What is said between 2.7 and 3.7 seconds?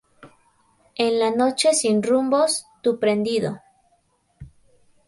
tu prendido.